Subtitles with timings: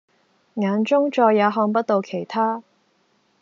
[0.55, 2.63] 眼中再也看不到其他